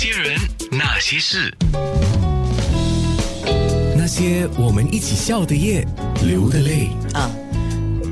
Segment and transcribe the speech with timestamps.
[0.00, 0.38] 些人，
[0.70, 1.52] 那些事，
[3.96, 5.84] 那些我们一起笑的夜，
[6.24, 6.90] 流的泪。
[7.14, 7.28] 啊，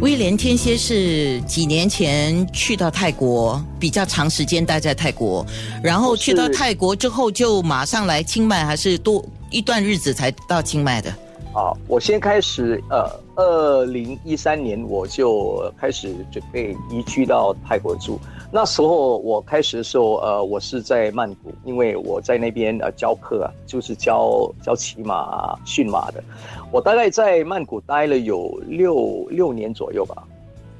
[0.00, 5.46] 威廉天蝎是几年前去到泰国，比较长时间待在泰国，
[5.80, 11.16] 然后去到泰国之后就马上来清迈，还是多一段日子才到清迈的？
[11.56, 18.20] 啊，我先开始，呃，二零一三年我就开始准备移居到泰国住。
[18.52, 26.22] 那时候我开始的时候，呃，我是在曼谷，因为我在那边呃教课啊，就是教教骑马、驯马的。
[26.70, 30.28] 我大概在曼谷待了有六六年左右吧。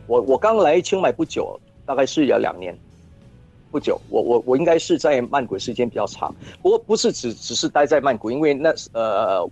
[0.06, 2.77] 我我刚来清迈不久，大概是有两年。
[3.70, 9.48] 不久，我我我应该是在曼谷时间比较长，不过不是只只是待在曼谷，因为那呃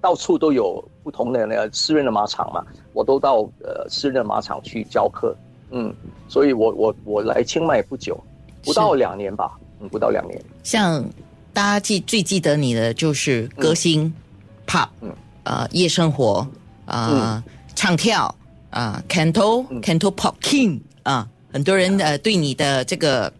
[0.00, 5.34] 到处都有不同的那个私人的马场嘛，我都到呃私人的马场去教课，
[5.70, 5.94] 嗯，
[6.28, 8.18] 所以我我我来清迈不久，
[8.62, 11.04] 不到两年吧，嗯，不到两年，像
[11.52, 14.12] 大家记最记得你的就是歌星、
[14.66, 15.12] pop，嗯。
[15.44, 16.46] 呃，夜生活，
[16.84, 17.42] 啊、
[17.74, 18.34] 唱跳，
[18.68, 19.80] 啊、c a n t o 嗯。
[19.80, 23.32] Canto Pop King 啊、很多人呃对你的这个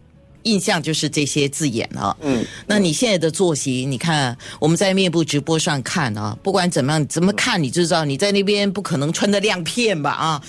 [0.43, 2.15] 印象就是这些字眼啊。
[2.21, 10.41] 嗯，那你现在的作息，你看我们在面部直播上看啊，不管怎么样，怎么看你就知道你在那边不可能穿的亮片吧啊？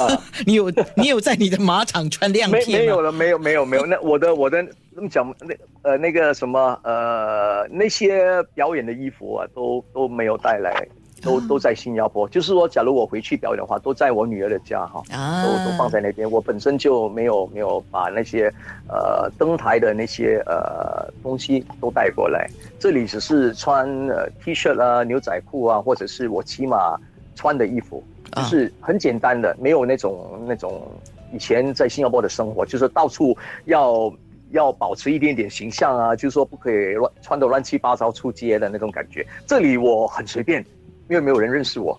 [0.00, 2.78] 啊 你有你有在你的马场穿亮 片吗？
[2.78, 10.86] 没有了，没有没有没有，那我的我的那么讲那呃那个什么呃那些表演的衣服啊，都都没有带来。
[11.22, 15.02] 都都在新加坡，就是说，假如我回去表演的话，都在我女儿的家哈。
[15.12, 16.30] 啊都都放在那边。
[16.30, 18.52] 我本身就没有没有把那些
[18.88, 26.98] 呃登台的那些呃东西都带过来，这里只是穿呃 T 恤啊、牛仔裤啊，或者是我起码
[27.34, 30.86] 穿的衣服，就啊是很简单的，没有那种那种
[31.32, 34.12] 以前在新加坡的生活，就是到处要。
[34.52, 39.22] 要保持一点点形象啊，就是说不可以乱穿的乱七八糟出街的那种感觉。
[39.46, 40.64] 这里我很随便，
[41.08, 41.98] 因为没有人认识我。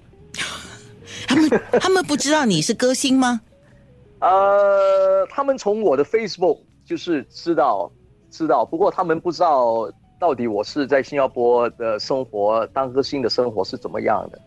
[1.28, 3.42] 他们他们不知道你是歌星吗？
[4.22, 7.92] 呃，他们从我的 Facebook 就是知道
[8.30, 9.89] 知道，不过他们不知道
[10.20, 14.39] 到底我是在新加坡的生活，当歌星的生活是怎么样的。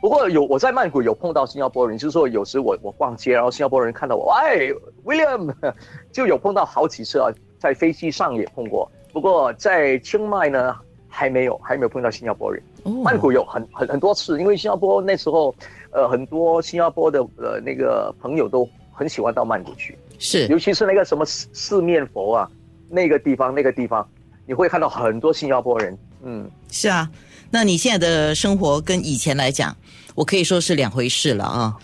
[0.00, 4.68] 不过有我在曼谷有碰到新加坡人，就是说有时我我逛街，然后新加坡人看到我，哎
[5.04, 5.52] ，William，
[6.12, 8.88] 就有碰到好几次啊，在飞机上也碰过。
[9.12, 10.76] 不过在清迈呢，
[11.16, 12.62] 还没有还没有碰到新加坡人。
[12.82, 15.54] 哦曼谷有很很很多次，因为新加坡那时候，
[15.90, 22.50] 呃，很多新加坡的呃那个朋友都很喜欢到曼谷去，是尤其是那个什么四四面佛啊，
[22.90, 24.06] 那个地方那个地方，
[24.46, 27.10] 你会看到很多新加坡人，嗯，是啊，
[27.50, 29.74] 那你现在的生活跟以前来讲，
[30.14, 31.76] 我可以说是两回事了啊。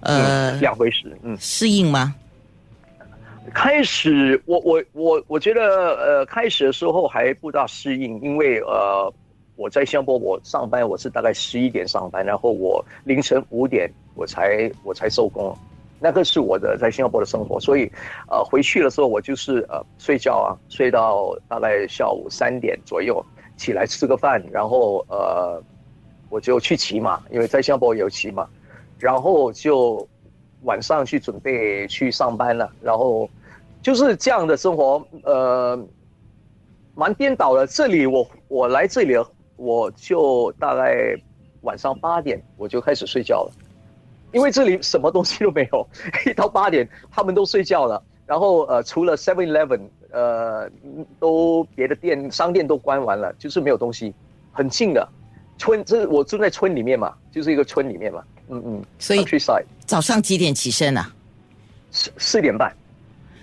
[0.00, 1.36] 呃，嗯两回事，嗯。
[1.40, 2.14] 适应吗？
[3.54, 9.12] 开始，我我我我觉得，呃，开始的时候还不大适应，因为呃，
[9.56, 15.56] 我在新加坡我上班，我是大概十一点上班，然后我凌晨五点我才我才收工，
[15.98, 17.90] 那个是我的在新加坡的生活，所以
[18.28, 23.24] 呃回去的时候我就是呃睡觉啊，睡到大概下午三点左右
[23.56, 25.62] 起来吃个饭，然后呃
[26.28, 28.46] 我就去骑马，因为在新加坡有骑马，
[28.98, 30.06] 然后就
[30.66, 33.28] 晚上去准备去上班了，然后
[33.80, 35.78] 就是这样的生活，呃，
[36.94, 37.66] 蛮颠倒的。
[37.66, 39.26] 这里我我来这里了，
[39.56, 41.16] 我就大概
[41.62, 43.52] 晚上八点我就开始睡觉了，
[44.32, 45.86] 因为这里什么东西都没有，
[46.26, 48.02] 一到八点他们都睡觉了。
[48.26, 50.68] 然后呃，除了 Seven Eleven，呃，
[51.20, 54.12] 都别的店商店都关完了，就是没有东西，
[54.52, 55.08] 很静的。
[55.58, 59.24] 村，这我住在村里面嘛，就是一个村里面嘛，嗯嗯，所以
[59.84, 61.12] 早上几点起身啊？
[61.90, 62.74] 四四点半，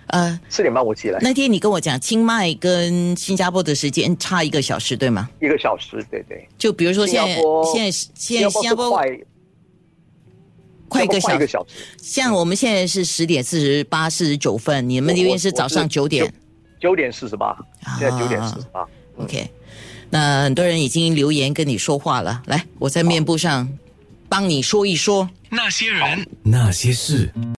[0.07, 5.29] 呃，四点半我起来，那天你跟我讲，清迈跟新加坡的时间差一个小时，对吗？
[5.41, 6.47] 一个小时，对对。
[6.57, 7.35] 就比如说现在
[7.74, 9.07] 现在现在新加坡快
[10.88, 16.31] 快一个小时，像我们现在是十点四十八、四十九分，你们那边是早上九点。
[16.80, 17.57] 九点四十八，
[17.97, 18.85] 现在九点四十八。
[19.16, 19.50] OK，
[20.13, 23.68] 那很多人已经留言跟你说话了，来，我在面部上
[24.30, 25.27] 帮你说一说。
[25.50, 27.31] 那些人，那些事。